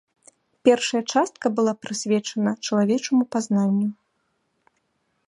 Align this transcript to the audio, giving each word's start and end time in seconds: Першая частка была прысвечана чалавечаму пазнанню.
Першая 0.67 1.01
частка 1.15 1.45
была 1.59 1.73
прысвечана 1.87 2.51
чалавечаму 2.65 3.23
пазнанню. 3.37 3.87